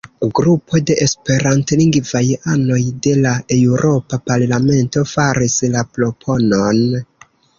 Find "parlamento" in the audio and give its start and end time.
4.31-5.05